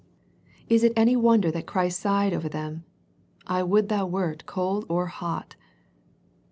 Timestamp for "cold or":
4.47-5.05